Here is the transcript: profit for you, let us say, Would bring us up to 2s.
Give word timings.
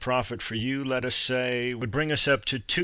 profit 0.01 0.41
for 0.41 0.55
you, 0.55 0.83
let 0.83 1.05
us 1.05 1.13
say, 1.15 1.75
Would 1.75 1.91
bring 1.91 2.11
us 2.11 2.27
up 2.27 2.43
to 2.45 2.57
2s. 2.59 2.71